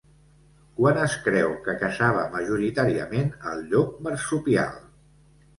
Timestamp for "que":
1.67-1.75